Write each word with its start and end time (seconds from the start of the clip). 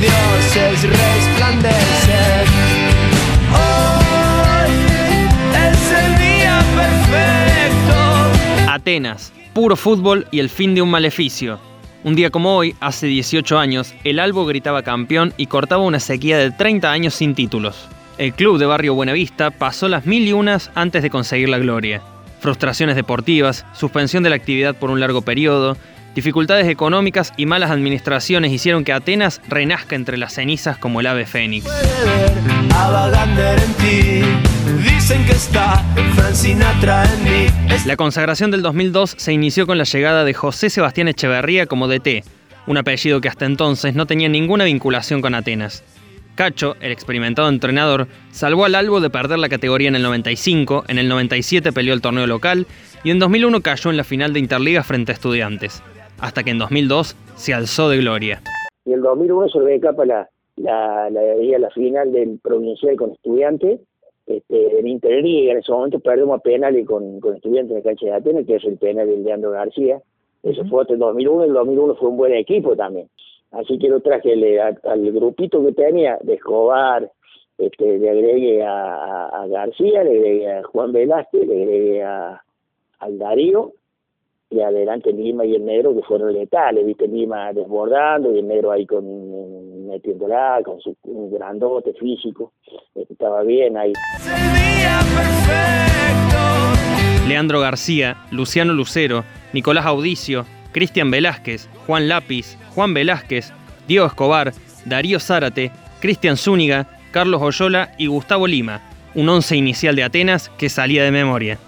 dioses 0.00 0.82
resplandecen. 0.82 1.72
Es 5.54 5.92
el 5.92 6.18
día 6.18 6.64
perfecto. 6.76 8.70
Atenas, 8.70 9.32
puro 9.52 9.76
fútbol 9.76 10.26
y 10.30 10.38
el 10.38 10.48
fin 10.48 10.74
de 10.74 10.82
un 10.82 10.90
maleficio. 10.90 11.58
Un 12.04 12.14
día 12.14 12.30
como 12.30 12.56
hoy, 12.56 12.74
hace 12.80 13.06
18 13.06 13.58
años, 13.58 13.94
el 14.04 14.18
Albo 14.18 14.44
gritaba 14.44 14.82
campeón 14.82 15.34
y 15.36 15.46
cortaba 15.46 15.82
una 15.82 16.00
sequía 16.00 16.38
de 16.38 16.50
30 16.50 16.90
años 16.90 17.14
sin 17.14 17.34
títulos. 17.34 17.88
El 18.18 18.34
club 18.34 18.58
de 18.58 18.66
Barrio 18.66 18.94
Buenavista 18.94 19.50
pasó 19.50 19.88
las 19.88 20.06
mil 20.06 20.26
y 20.26 20.32
unas 20.32 20.70
antes 20.74 21.02
de 21.02 21.10
conseguir 21.10 21.48
la 21.48 21.58
gloria. 21.58 22.02
Frustraciones 22.40 22.96
deportivas, 22.96 23.64
suspensión 23.72 24.22
de 24.22 24.30
la 24.30 24.36
actividad 24.36 24.74
por 24.74 24.90
un 24.90 25.00
largo 25.00 25.22
periodo, 25.22 25.76
dificultades 26.14 26.68
económicas 26.68 27.32
y 27.36 27.46
malas 27.46 27.70
administraciones 27.70 28.52
hicieron 28.52 28.84
que 28.84 28.92
Atenas 28.92 29.40
renazca 29.48 29.96
entre 29.96 30.16
las 30.16 30.34
cenizas 30.34 30.78
como 30.78 31.00
el 31.00 31.06
ave 31.06 31.26
fénix. 31.26 31.66
La 37.86 37.96
consagración 37.96 38.50
del 38.50 38.62
2002 38.62 39.14
se 39.16 39.32
inició 39.32 39.66
con 39.66 39.78
la 39.78 39.84
llegada 39.84 40.24
de 40.24 40.34
José 40.34 40.70
Sebastián 40.70 41.08
Echeverría 41.08 41.66
como 41.66 41.88
DT, 41.88 42.24
un 42.66 42.76
apellido 42.76 43.20
que 43.20 43.28
hasta 43.28 43.44
entonces 43.44 43.94
no 43.94 44.06
tenía 44.06 44.28
ninguna 44.28 44.64
vinculación 44.64 45.20
con 45.20 45.34
Atenas. 45.34 45.82
Cacho, 46.34 46.76
el 46.80 46.92
experimentado 46.92 47.48
entrenador, 47.48 48.08
salvó 48.30 48.64
al 48.64 48.74
Albo 48.74 49.00
de 49.00 49.10
perder 49.10 49.38
la 49.38 49.50
categoría 49.50 49.88
en 49.88 49.96
el 49.96 50.02
95, 50.02 50.84
en 50.88 50.98
el 50.98 51.08
97 51.08 51.72
peleó 51.72 51.92
el 51.92 52.00
torneo 52.00 52.26
local 52.26 52.66
y 53.04 53.10
en 53.10 53.18
2001 53.18 53.60
cayó 53.60 53.90
en 53.90 53.98
la 53.98 54.04
final 54.04 54.32
de 54.32 54.40
Interliga 54.40 54.82
frente 54.82 55.12
a 55.12 55.14
Estudiantes, 55.14 55.82
hasta 56.22 56.44
que 56.44 56.50
en 56.50 56.58
2002 56.58 57.16
se 57.34 57.52
alzó 57.52 57.90
de 57.90 57.98
gloria. 57.98 58.40
Y 58.84 58.92
el 58.92 59.02
2001 59.02 59.48
se 59.48 59.60
le 59.60 59.80
capa 59.80 60.06
la, 60.06 60.28
la, 60.56 61.10
la, 61.10 61.58
la 61.58 61.70
final 61.70 62.12
del 62.12 62.38
Provincial 62.42 62.96
con 62.96 63.10
Estudiantes, 63.10 63.80
este, 64.26 64.78
en 64.78 64.86
Interliga, 64.86 65.52
en 65.52 65.58
ese 65.58 65.72
momento 65.72 65.98
perdemos 65.98 66.38
a 66.38 66.42
penales 66.42 66.86
con, 66.86 67.18
con 67.20 67.34
Estudiantes 67.34 67.72
en 67.72 67.76
la 67.78 67.82
cancha 67.82 68.06
de 68.06 68.12
Atenas, 68.12 68.46
que 68.46 68.56
es 68.56 68.64
el 68.64 68.78
penal 68.78 69.08
de 69.08 69.16
Leandro 69.18 69.50
García. 69.50 70.00
Eso 70.44 70.64
fue 70.66 70.84
en 70.88 71.00
2001, 71.00 71.44
el 71.44 71.52
2001 71.52 71.94
fue 71.96 72.08
un 72.08 72.16
buen 72.16 72.34
equipo 72.34 72.76
también. 72.76 73.08
Así 73.50 73.78
que 73.78 73.88
lo 73.88 74.00
traje 74.00 74.32
al 74.60 75.12
grupito 75.12 75.64
que 75.64 75.72
tenía 75.72 76.18
de 76.22 76.34
Escobar, 76.34 77.10
este, 77.58 77.98
le 77.98 78.10
agregué 78.10 78.62
a, 78.64 79.44
García, 79.48 80.04
le 80.04 80.10
agregué 80.10 80.52
a 80.52 80.62
Juan 80.62 80.92
Velázquez, 80.92 81.46
le 81.46 81.62
agregué 81.62 82.02
a, 82.02 82.42
al 83.00 83.18
Darío, 83.18 83.72
y 84.52 84.60
adelante 84.60 85.12
Lima 85.12 85.44
y 85.44 85.54
el 85.54 85.64
negro 85.64 85.94
que 85.94 86.02
fueron 86.02 86.32
letales, 86.32 86.84
viste 86.84 87.08
Lima 87.08 87.52
desbordando 87.52 88.34
y 88.34 88.38
el 88.38 88.46
negro 88.46 88.70
ahí 88.70 88.86
con 88.86 89.86
metiéndola, 89.86 90.60
con 90.64 90.80
su 90.80 90.96
grandote 91.04 91.92
físico, 91.94 92.52
este, 92.94 93.12
estaba 93.12 93.42
bien 93.42 93.76
ahí. 93.76 93.92
Leandro 97.28 97.60
García, 97.60 98.16
Luciano 98.30 98.72
Lucero, 98.72 99.24
Nicolás 99.52 99.86
Audicio, 99.86 100.44
Cristian 100.72 101.10
Velázquez, 101.10 101.68
Juan 101.86 102.08
Lápiz, 102.08 102.56
Juan 102.74 102.94
Velázquez, 102.94 103.52
Diego 103.86 104.06
Escobar, 104.06 104.52
Darío 104.84 105.20
Zárate, 105.20 105.70
Cristian 106.00 106.36
Zúñiga, 106.36 106.98
Carlos 107.10 107.40
Oyola 107.42 107.92
y 107.98 108.06
Gustavo 108.06 108.46
Lima, 108.46 108.80
un 109.14 109.28
once 109.28 109.56
inicial 109.56 109.94
de 109.96 110.04
Atenas 110.04 110.48
que 110.58 110.68
salía 110.68 111.04
de 111.04 111.10
memoria. 111.10 111.58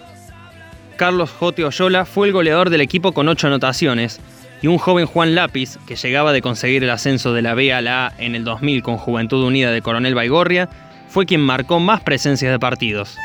Carlos 0.96 1.30
Jote 1.32 1.64
Oyola 1.64 2.04
fue 2.04 2.26
el 2.26 2.32
goleador 2.32 2.70
del 2.70 2.80
equipo 2.80 3.12
con 3.12 3.28
ocho 3.28 3.46
anotaciones, 3.46 4.20
y 4.62 4.68
un 4.68 4.78
joven 4.78 5.06
Juan 5.06 5.34
Lápiz, 5.34 5.78
que 5.86 5.96
llegaba 5.96 6.32
de 6.32 6.40
conseguir 6.40 6.82
el 6.84 6.90
ascenso 6.90 7.32
de 7.32 7.42
la 7.42 7.54
B 7.54 7.72
a 7.72 7.80
la 7.80 8.06
A 8.06 8.10
en 8.18 8.34
el 8.34 8.44
2000 8.44 8.82
con 8.82 8.96
Juventud 8.96 9.44
Unida 9.44 9.70
de 9.70 9.82
Coronel 9.82 10.14
Baigorria, 10.14 10.68
fue 11.08 11.26
quien 11.26 11.40
marcó 11.40 11.80
más 11.80 12.02
presencias 12.02 12.50
de 12.50 12.58
partidos. 12.58 13.18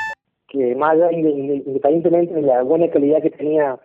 Que 0.47 0.75
más 0.75 0.97
independientemente 1.11 2.33
de 2.33 2.41
la 2.41 2.63
buena 2.63 2.89
calidad 2.89 3.21
que 3.21 3.29
tenía 3.29 3.79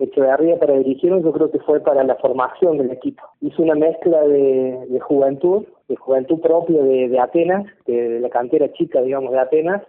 Echeverría 0.00 0.58
para 0.58 0.78
dirigirnos 0.78 1.22
yo 1.22 1.30
creo 1.30 1.50
que 1.50 1.58
fue 1.58 1.78
para 1.80 2.02
la 2.04 2.14
formación 2.16 2.78
del 2.78 2.90
equipo. 2.90 3.22
Hizo 3.42 3.62
una 3.62 3.74
mezcla 3.74 4.22
de, 4.22 4.98
juventud, 5.02 5.66
de 5.88 5.96
juventud 5.96 6.40
propia 6.40 6.82
de, 6.82 7.18
Atenas, 7.20 7.66
de, 7.86 8.18
la 8.18 8.30
cantera 8.30 8.72
chica, 8.72 9.02
digamos, 9.02 9.30
de 9.30 9.38
Atenas, 9.38 9.82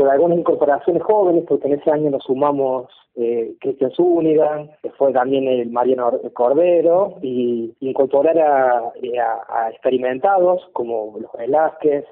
con 0.00 0.08
algunas 0.08 0.38
incorporaciones 0.38 1.02
jóvenes, 1.02 1.44
porque 1.46 1.68
en 1.68 1.74
ese 1.74 1.90
año 1.90 2.08
nos 2.08 2.24
sumamos 2.24 2.88
eh, 3.16 3.52
Cristian 3.60 3.90
Zúñiga, 3.90 4.66
que 4.82 4.88
fue 4.92 5.12
también 5.12 5.46
el 5.46 5.70
Mariano 5.70 6.10
Cordero, 6.32 7.16
y 7.20 7.74
incorporar 7.80 8.38
a, 8.38 9.68
experimentados 9.68 10.66
como 10.72 11.18
los 11.20 11.30
Velázquez, 11.32 12.06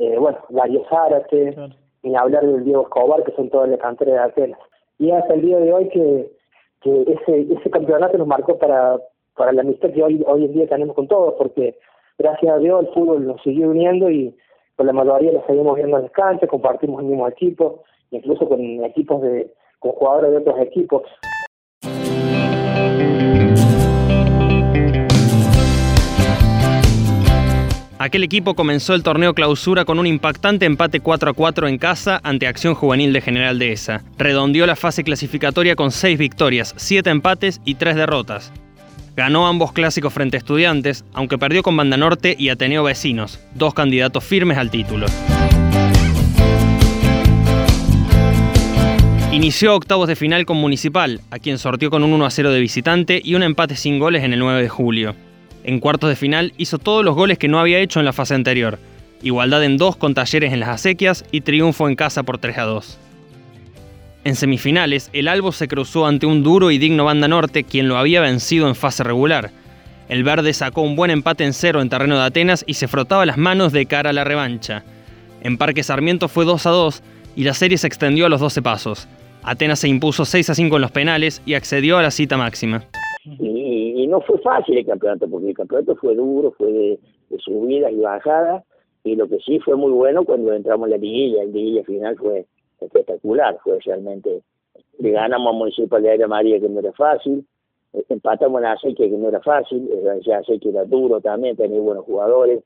eh, 0.00 0.16
bueno, 0.18 0.38
Darío 0.48 0.82
Zárate, 0.90 1.54
y 2.02 2.14
hablar 2.16 2.44
del 2.44 2.64
Diego 2.64 2.82
Escobar, 2.82 3.22
que 3.22 3.30
son 3.36 3.50
todas 3.50 3.68
la 3.68 3.78
cantera 3.78 4.14
de 4.14 4.18
Atenas. 4.18 4.58
Y 4.98 5.12
hasta 5.12 5.34
el 5.34 5.42
día 5.42 5.58
de 5.58 5.72
hoy 5.72 5.88
que 5.90 6.32
que 6.80 7.02
ese, 7.02 7.52
ese 7.52 7.70
campeonato 7.70 8.18
nos 8.18 8.26
marcó 8.26 8.58
para, 8.58 8.98
para 9.36 9.52
la 9.52 9.62
amistad 9.62 9.90
que 9.90 10.02
hoy, 10.02 10.24
hoy 10.26 10.44
en 10.44 10.54
día 10.54 10.68
tenemos 10.68 10.96
con 10.96 11.06
todos, 11.06 11.34
porque 11.38 11.76
gracias 12.18 12.52
a 12.52 12.58
Dios 12.58 12.84
el 12.84 12.94
fútbol 12.94 13.26
nos 13.28 13.40
siguió 13.42 13.70
uniendo 13.70 14.10
y 14.10 14.36
con 14.78 14.86
la 14.86 14.92
mayoría 14.92 15.32
nos 15.32 15.44
seguimos 15.44 15.74
viendo 15.74 15.96
en 15.96 16.04
descanso, 16.04 16.46
compartimos 16.46 17.00
el 17.02 17.08
mismo 17.08 17.26
equipo, 17.26 17.82
incluso 18.12 18.48
con 18.48 18.60
equipos 18.84 19.20
de, 19.22 19.52
con 19.80 19.90
jugadores 19.90 20.30
de 20.30 20.36
otros 20.36 20.60
equipos. 20.60 21.02
Aquel 27.98 28.22
equipo 28.22 28.54
comenzó 28.54 28.94
el 28.94 29.02
torneo 29.02 29.34
clausura 29.34 29.84
con 29.84 29.98
un 29.98 30.06
impactante 30.06 30.64
empate 30.64 31.00
4 31.00 31.30
a 31.30 31.34
4 31.34 31.66
en 31.66 31.78
casa 31.78 32.20
ante 32.22 32.46
Acción 32.46 32.76
Juvenil 32.76 33.12
de 33.12 33.20
General 33.20 33.58
Dehesa. 33.58 34.04
Redondeó 34.16 34.64
la 34.64 34.76
fase 34.76 35.02
clasificatoria 35.02 35.74
con 35.74 35.90
6 35.90 36.16
victorias, 36.16 36.72
7 36.76 37.10
empates 37.10 37.60
y 37.64 37.74
3 37.74 37.96
derrotas. 37.96 38.52
Ganó 39.18 39.48
ambos 39.48 39.72
clásicos 39.72 40.12
frente 40.12 40.36
a 40.36 40.38
estudiantes, 40.38 41.04
aunque 41.12 41.38
perdió 41.38 41.64
con 41.64 41.76
Banda 41.76 41.96
Norte 41.96 42.36
y 42.38 42.50
Ateneo 42.50 42.84
Vecinos, 42.84 43.40
dos 43.52 43.74
candidatos 43.74 44.22
firmes 44.22 44.58
al 44.58 44.70
título. 44.70 45.06
Inició 49.32 49.74
octavos 49.74 50.06
de 50.06 50.14
final 50.14 50.46
con 50.46 50.58
Municipal, 50.58 51.20
a 51.32 51.40
quien 51.40 51.58
sortió 51.58 51.90
con 51.90 52.04
un 52.04 52.12
1 52.12 52.26
a 52.26 52.30
0 52.30 52.52
de 52.52 52.60
visitante 52.60 53.20
y 53.24 53.34
un 53.34 53.42
empate 53.42 53.74
sin 53.74 53.98
goles 53.98 54.22
en 54.22 54.34
el 54.34 54.38
9 54.38 54.62
de 54.62 54.68
julio. 54.68 55.16
En 55.64 55.80
cuartos 55.80 56.10
de 56.10 56.14
final 56.14 56.52
hizo 56.56 56.78
todos 56.78 57.04
los 57.04 57.16
goles 57.16 57.38
que 57.38 57.48
no 57.48 57.58
había 57.58 57.80
hecho 57.80 57.98
en 57.98 58.06
la 58.06 58.12
fase 58.12 58.36
anterior. 58.36 58.78
Igualdad 59.24 59.64
en 59.64 59.78
dos 59.78 59.96
con 59.96 60.14
talleres 60.14 60.52
en 60.52 60.60
las 60.60 60.68
acequias 60.68 61.24
y 61.32 61.40
triunfo 61.40 61.88
en 61.88 61.96
casa 61.96 62.22
por 62.22 62.38
3 62.38 62.58
a 62.58 62.62
2. 62.62 62.98
En 64.28 64.34
semifinales, 64.34 65.08
el 65.14 65.26
Albo 65.26 65.52
se 65.52 65.68
cruzó 65.68 66.04
ante 66.04 66.26
un 66.26 66.42
duro 66.42 66.70
y 66.70 66.76
digno 66.76 67.06
Banda 67.06 67.28
Norte, 67.28 67.64
quien 67.64 67.88
lo 67.88 67.96
había 67.96 68.20
vencido 68.20 68.68
en 68.68 68.74
fase 68.74 69.02
regular. 69.02 69.48
El 70.10 70.22
verde 70.22 70.52
sacó 70.52 70.82
un 70.82 70.96
buen 70.96 71.10
empate 71.10 71.44
en 71.44 71.54
cero 71.54 71.80
en 71.80 71.88
terreno 71.88 72.14
de 72.16 72.24
Atenas 72.24 72.62
y 72.66 72.74
se 72.74 72.88
frotaba 72.88 73.24
las 73.24 73.38
manos 73.38 73.72
de 73.72 73.86
cara 73.86 74.10
a 74.10 74.12
la 74.12 74.24
revancha. 74.24 74.84
En 75.40 75.56
Parque 75.56 75.82
Sarmiento 75.82 76.28
fue 76.28 76.44
2 76.44 76.66
a 76.66 76.70
2 76.70 77.02
y 77.36 77.44
la 77.44 77.54
serie 77.54 77.78
se 77.78 77.86
extendió 77.86 78.26
a 78.26 78.28
los 78.28 78.40
12 78.40 78.60
pasos. 78.60 79.08
Atenas 79.42 79.78
se 79.78 79.88
impuso 79.88 80.26
6 80.26 80.50
a 80.50 80.54
5 80.54 80.76
en 80.76 80.82
los 80.82 80.90
penales 80.90 81.40
y 81.46 81.54
accedió 81.54 81.96
a 81.96 82.02
la 82.02 82.10
cita 82.10 82.36
máxima 82.36 82.84
no 84.08 84.20
fue 84.22 84.38
fácil 84.38 84.78
el 84.78 84.86
campeonato, 84.86 85.28
porque 85.28 85.50
el 85.50 85.56
campeonato 85.56 85.94
fue 85.96 86.14
duro, 86.14 86.52
fue 86.52 86.72
de, 86.72 86.98
subidas 87.38 87.92
y 87.92 88.00
bajadas, 88.00 88.64
y 89.04 89.14
lo 89.14 89.28
que 89.28 89.38
sí 89.38 89.58
fue 89.60 89.76
muy 89.76 89.92
bueno 89.92 90.24
cuando 90.24 90.52
entramos 90.52 90.86
en 90.86 90.92
la 90.92 90.96
liguilla, 90.96 91.42
el 91.42 91.52
liguilla 91.52 91.84
final 91.84 92.16
fue 92.16 92.46
espectacular, 92.80 93.58
fue 93.62 93.78
realmente, 93.84 94.42
le 94.98 95.10
ganamos 95.10 95.54
a 95.54 95.56
Municipal 95.56 96.02
de 96.02 96.26
María 96.26 96.60
que 96.60 96.68
no 96.68 96.80
era 96.80 96.92
fácil, 96.92 97.44
eh, 97.92 98.04
empatamos 98.08 98.60
en 98.60 98.66
Aceque 98.66 99.08
que 99.08 99.16
no 99.16 99.28
era 99.28 99.40
fácil, 99.40 99.88
ya 100.24 100.40
que 100.42 100.68
era 100.68 100.84
duro 100.84 101.20
también, 101.20 101.56
tenía 101.56 101.80
buenos 101.80 102.04
jugadores, 102.04 102.62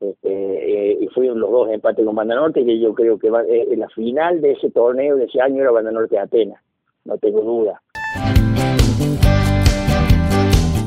este, 0.00 0.90
eh, 0.92 0.98
y 1.00 1.06
fueron 1.08 1.40
los 1.40 1.50
dos 1.50 1.70
empates 1.70 2.04
con 2.04 2.14
Banda 2.14 2.34
Norte, 2.34 2.64
que 2.64 2.78
yo 2.78 2.94
creo 2.94 3.18
que 3.18 3.28
eh, 3.28 3.76
la 3.76 3.88
final 3.90 4.40
de 4.40 4.52
ese 4.52 4.70
torneo 4.70 5.16
de 5.16 5.24
ese 5.24 5.40
año 5.40 5.62
era 5.62 5.70
Banda 5.70 5.92
Norte 5.92 6.18
Atenas, 6.18 6.60
no 7.04 7.16
tengo 7.18 7.40
duda. 7.42 7.80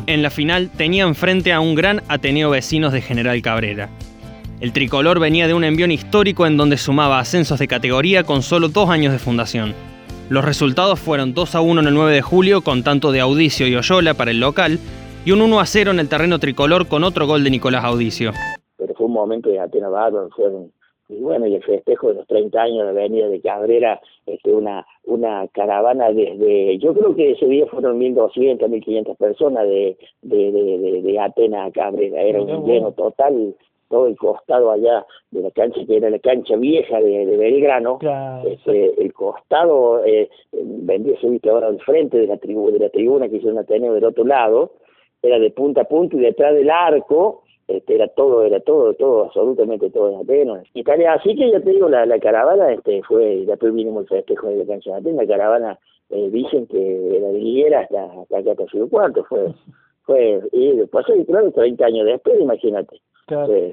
En 0.08 0.22
la 0.22 0.30
final 0.30 0.70
tenían 0.72 1.16
frente 1.16 1.52
a 1.52 1.60
un 1.60 1.76
gran 1.76 2.02
Ateneo 2.08 2.50
Vecinos 2.50 2.94
de 2.94 3.02
General 3.02 3.42
Cabrera. 3.42 3.90
El 4.60 4.74
tricolor 4.74 5.20
venía 5.20 5.46
de 5.46 5.54
un 5.54 5.64
envión 5.64 5.92
histórico 5.92 6.48
en 6.48 6.58
donde 6.58 6.78
sumaba 6.78 7.20
ascensos 7.20 7.60
de 7.60 7.68
categoría 7.68 8.24
con 8.24 8.42
solo 8.42 8.70
dos 8.70 8.90
años 8.90 9.14
de 9.14 9.20
fundación. 9.20 9.76
Los 10.32 10.44
resultados 10.44 11.00
fueron 11.00 11.36
2 11.36 11.54
a 11.54 11.62
1 11.62 11.82
en 11.82 11.88
el 11.88 11.94
9 11.94 12.12
de 12.12 12.22
julio 12.24 12.62
con 12.64 12.84
tanto 12.84 13.12
de 13.12 13.20
Audicio 13.20 13.68
y 13.68 13.76
Oyola 13.76 14.16
para 14.16 14.32
el 14.32 14.40
local 14.40 14.80
y 15.26 15.32
un 15.32 15.44
1 15.44 15.60
a 15.60 15.66
0 15.68 15.92
en 15.92 16.00
el 16.00 16.10
terreno 16.10 16.40
tricolor 16.40 16.88
con 16.88 17.04
otro 17.04 17.28
gol 17.28 17.44
de 17.44 17.52
Nicolás 17.52 17.84
Audicio. 17.84 18.32
Pero 18.78 18.96
fue 18.96 19.06
un 19.06 19.14
momento 19.14 19.48
de 19.48 19.60
Atenas 19.60 19.92
bárbaro, 19.92 20.28
fueron, 20.36 20.72
y 21.08 21.22
bueno, 21.22 21.46
y 21.46 21.54
el 21.54 21.64
festejo 21.64 22.08
de 22.08 22.16
los 22.16 22.28
30 22.28 22.60
años 22.60 22.78
de 22.80 22.84
la 22.86 22.90
Avenida 22.90 23.28
de 23.28 23.40
Cabrera, 23.40 24.02
este, 24.26 24.52
una, 24.52 24.88
una 25.04 25.48
caravana 25.50 26.12
desde, 26.12 26.80
yo 26.80 26.96
creo 26.96 27.16
que 27.16 27.34
ese 27.34 27.46
día 27.46 27.68
fueron 27.68 28.00
1.200, 28.00 28.58
1.500 28.58 29.18
personas 29.18 29.68
de, 29.68 30.00
de, 30.24 30.52
de, 30.52 31.02
de, 31.04 31.20
Atenas 31.20 31.70
a 31.70 31.72
Cabrera, 31.72 32.24
era 32.24 32.42
un 32.42 32.66
lleno 32.66 32.92
total, 32.94 33.54
todo 33.90 34.08
el 34.08 34.16
costado 34.18 34.72
allá 34.72 35.06
de 35.32 35.42
la 35.42 35.52
cancha, 35.52 35.82
que 35.86 35.98
era 35.98 36.10
la 36.10 36.20
cancha 36.20 36.56
vieja 36.56 37.00
de, 37.00 37.38
Belgrano, 37.38 38.00
este, 38.46 39.02
el 39.02 39.14
costado, 39.14 40.04
eh, 40.06 40.30
vendía, 40.52 41.20
se 41.20 41.30
viste 41.30 41.50
ahora 41.50 41.68
al 41.68 41.80
frente 41.82 42.18
de 42.18 42.28
la, 42.28 42.38
tribu, 42.38 42.72
de 42.72 42.80
la 42.80 42.90
tribuna 42.90 43.30
que 43.30 43.38
hicieron 43.38 43.60
Ateneo 43.60 43.94
del 43.94 44.06
otro 44.06 44.26
lado, 44.26 44.74
era 45.22 45.40
de 45.40 45.52
punta 45.52 45.82
a 45.82 45.86
punta 45.86 46.16
y 46.16 46.20
detrás 46.20 46.54
del 46.54 46.70
arco, 46.70 47.44
este, 47.68 47.96
era 47.96 48.08
todo, 48.08 48.44
era 48.44 48.60
todo, 48.62 48.94
todo, 48.94 49.26
absolutamente 49.26 49.90
todo 49.90 50.10
en 50.10 50.20
Atenas. 50.20 50.64
Y 50.74 50.84
tal, 50.84 51.06
así 51.06 51.36
que 51.36 51.52
ya 51.52 51.60
te 51.60 51.72
digo, 51.72 51.90
la, 51.90 52.06
la 52.06 52.20
caravana 52.20 52.72
este, 52.72 53.04
fue, 53.04 53.46
después 53.46 53.74
vinimos 53.74 54.04
el 54.04 54.08
festejo 54.08 54.48
de 54.48 54.58
la 54.58 54.66
cancha 54.66 54.92
de 54.92 54.98
Atenas, 54.98 55.28
la 55.28 55.34
caravana 55.36 55.80
eh, 56.10 56.30
dicen 56.32 56.68
que 56.68 57.18
era 57.18 57.28
de 57.28 57.40
Liguera 57.40 57.82
hasta, 57.82 58.06
hasta 58.06 58.38
acá 58.38 58.52
hasta 58.52 58.66
su 58.68 58.90
cuarto, 58.90 59.26
fue, 59.26 59.54
fue, 60.04 60.40
y 60.54 60.78
después, 60.78 61.06
claro, 61.28 61.52
30 61.52 61.86
años 61.86 62.06
después, 62.06 62.40
imagínate. 62.40 63.02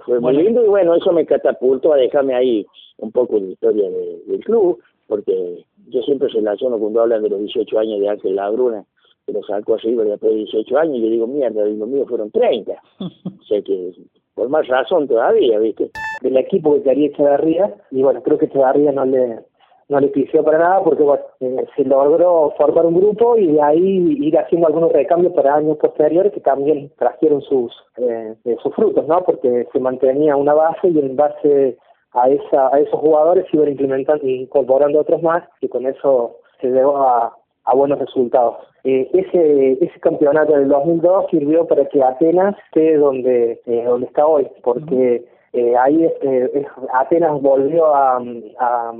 Fue 0.04 0.20
muy 0.20 0.36
lindo 0.36 0.64
y 0.64 0.68
bueno, 0.68 0.94
eso 0.94 1.12
me 1.12 1.26
catapultó 1.26 1.92
a 1.92 1.96
dejarme 1.96 2.34
ahí 2.34 2.66
un 2.98 3.12
poco 3.12 3.38
la 3.38 3.46
historia 3.46 3.88
del 3.90 4.44
club, 4.44 4.80
porque 5.06 5.64
yo 5.88 6.02
siempre 6.02 6.28
se 6.28 6.36
relaciono 6.36 6.78
cuando 6.78 7.02
hablan 7.02 7.22
de 7.22 7.30
los 7.30 7.40
18 7.40 7.78
años 7.78 8.00
de 8.00 8.08
Ángel 8.08 8.36
Labruna, 8.36 8.84
que 9.26 9.32
lo 9.32 9.42
sacó 9.44 9.74
arriba 9.74 10.04
después 10.04 10.32
de 10.32 10.38
18 10.38 10.78
años, 10.78 10.96
y 10.96 11.02
yo 11.02 11.10
digo, 11.10 11.26
mierda, 11.26 11.64
los 11.64 11.88
míos 11.88 12.08
fueron 12.08 12.30
30. 12.30 12.72
o 13.00 13.44
sea 13.48 13.62
que, 13.62 13.92
por 14.34 14.48
más 14.48 14.66
razón 14.66 15.06
todavía, 15.06 15.58
¿viste? 15.58 15.90
Del 16.22 16.36
equipo 16.36 16.74
que 16.74 16.82
quería 16.82 17.06
Echeverría, 17.06 17.74
y 17.90 18.02
bueno, 18.02 18.22
creo 18.22 18.38
que 18.38 18.46
Echeverría 18.46 18.92
no 18.92 19.04
le 19.04 19.40
no 19.88 20.00
le 20.00 20.08
pifió 20.08 20.42
para 20.44 20.58
nada 20.58 20.82
porque 20.82 21.02
bueno, 21.02 21.22
eh, 21.40 21.64
se 21.76 21.84
logró 21.84 22.52
formar 22.56 22.86
un 22.86 22.94
grupo 22.94 23.36
y 23.36 23.52
de 23.52 23.62
ahí 23.62 24.16
ir 24.20 24.38
haciendo 24.38 24.66
algunos 24.66 24.92
recambios 24.92 25.32
para 25.34 25.56
años 25.56 25.76
posteriores 25.78 26.32
que 26.32 26.40
también 26.40 26.90
trajeron 26.98 27.42
sus 27.42 27.72
eh, 27.96 28.34
sus 28.62 28.74
frutos, 28.74 29.06
¿no? 29.06 29.22
Porque 29.24 29.66
se 29.72 29.80
mantenía 29.80 30.36
una 30.36 30.54
base 30.54 30.88
y 30.88 30.98
en 30.98 31.16
base 31.16 31.76
a 32.12 32.28
esa 32.28 32.74
a 32.74 32.78
esos 32.78 33.00
jugadores 33.00 33.46
se 33.50 33.56
iban 33.56 33.70
implementando 33.70 34.26
incorporando 34.26 35.00
otros 35.00 35.22
más 35.22 35.42
y 35.60 35.68
con 35.68 35.86
eso 35.86 36.36
se 36.60 36.68
llegó 36.68 36.96
a, 36.96 37.36
a 37.64 37.74
buenos 37.74 37.98
resultados. 37.98 38.56
Eh, 38.84 39.08
ese, 39.14 39.72
ese 39.84 40.00
campeonato 40.00 40.52
del 40.52 40.68
2002 40.68 41.26
sirvió 41.30 41.66
para 41.66 41.86
que 41.86 42.02
Atenas 42.02 42.54
esté 42.66 42.96
donde, 42.96 43.60
eh, 43.64 43.84
donde 43.86 44.06
está 44.06 44.26
hoy, 44.26 44.46
porque 44.62 45.24
eh, 45.54 45.76
ahí 45.76 46.04
este, 46.04 46.66
Atenas 46.92 47.40
volvió 47.40 47.94
a, 47.94 48.22
a, 48.58 48.92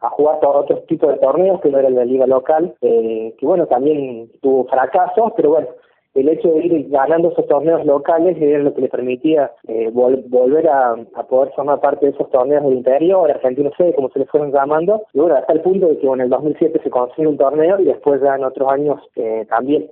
a 0.00 0.08
jugar 0.10 0.38
otros 0.42 0.86
tipos 0.86 1.10
de 1.10 1.18
torneos 1.18 1.60
que 1.60 1.70
no 1.70 1.78
era 1.78 1.90
la 1.90 2.04
liga 2.04 2.26
local, 2.26 2.74
que 2.80 3.34
bueno, 3.42 3.66
también 3.66 4.30
tuvo 4.40 4.64
fracasos, 4.64 5.32
pero 5.36 5.50
bueno, 5.50 5.68
el 6.16 6.30
hecho 6.30 6.48
de 6.48 6.64
ir 6.64 6.88
ganando 6.88 7.30
esos 7.30 7.46
torneos 7.46 7.84
locales 7.84 8.40
era 8.40 8.60
lo 8.60 8.72
que 8.72 8.80
le 8.80 8.88
permitía 8.88 9.52
eh, 9.68 9.90
volver 9.92 10.66
a, 10.66 10.96
poder 11.28 11.52
formar 11.54 11.80
parte 11.80 12.06
de 12.06 12.12
esos 12.12 12.30
torneos 12.30 12.64
del 12.64 12.78
interior, 12.78 13.30
Argentino 13.30 13.70
C, 13.76 13.92
como 13.94 14.08
se 14.08 14.20
le 14.20 14.26
fueron 14.26 14.50
llamando, 14.50 15.02
y 15.12 15.18
bueno, 15.20 15.36
hasta 15.36 15.52
el 15.52 15.60
punto 15.60 15.88
de 15.88 15.98
que 15.98 16.06
en 16.06 16.20
el 16.22 16.30
2007 16.30 16.80
se 16.82 16.90
consigue 16.90 17.28
un 17.28 17.36
torneo 17.36 17.78
y 17.80 17.84
después 17.84 18.22
ya 18.22 18.34
en 18.34 18.44
otros 18.44 18.66
años 18.70 19.00
eh, 19.16 19.44
también. 19.48 19.90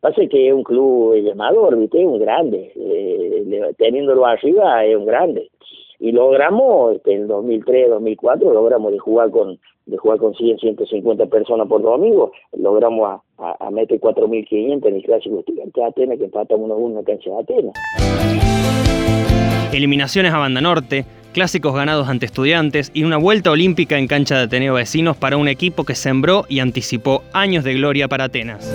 Pasa 0.00 0.22
que 0.30 0.48
es 0.48 0.54
un 0.54 0.62
club 0.62 1.16
llamador, 1.16 1.76
¿viste? 1.76 2.06
Un 2.06 2.18
grande. 2.18 2.72
Eh, 2.74 3.74
teniéndolo 3.76 4.24
arriba 4.24 4.84
es 4.84 4.96
un 4.96 5.04
grande. 5.04 5.50
Y 6.00 6.12
logramos, 6.12 6.94
este, 6.96 7.14
en 7.14 7.26
2003, 7.26 7.90
2004, 7.90 8.52
logramos 8.52 8.92
de 8.92 8.98
jugar 8.98 9.30
con 9.30 9.58
de 9.88 9.96
jugar 9.96 10.18
con 10.18 10.34
100, 10.34 10.58
150 10.58 11.26
personas 11.26 11.66
por 11.66 11.80
domingo, 11.80 12.32
logramos 12.52 13.20
a, 13.38 13.56
a, 13.58 13.70
meter 13.70 13.98
4.500 13.98 14.86
en 14.86 14.96
el 14.96 15.02
clásico 15.02 15.40
estudiante 15.40 15.80
de 15.80 15.86
Atenas, 15.86 16.18
que 16.18 16.24
empatamos 16.26 16.68
1-1 16.70 16.88
en 16.88 16.94
la 16.94 17.02
cancha 17.02 17.30
de 17.30 17.38
Atenas. 17.38 17.74
Eliminaciones 19.72 20.32
a 20.32 20.38
Banda 20.38 20.60
Norte, 20.60 21.06
clásicos 21.32 21.74
ganados 21.74 22.08
ante 22.08 22.26
estudiantes 22.26 22.90
y 22.94 23.04
una 23.04 23.16
vuelta 23.16 23.50
olímpica 23.50 23.98
en 23.98 24.08
cancha 24.08 24.36
de 24.36 24.44
Ateneo 24.44 24.74
Vecinos 24.74 25.16
para 25.16 25.36
un 25.38 25.48
equipo 25.48 25.84
que 25.84 25.94
sembró 25.94 26.44
y 26.48 26.60
anticipó 26.60 27.22
años 27.32 27.64
de 27.64 27.74
gloria 27.74 28.08
para 28.08 28.24
Atenas. 28.24 28.70